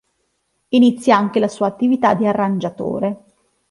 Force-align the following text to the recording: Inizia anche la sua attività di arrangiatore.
Inizia 0.69 1.15
anche 1.15 1.39
la 1.39 1.47
sua 1.47 1.67
attività 1.67 2.15
di 2.15 2.25
arrangiatore. 2.25 3.23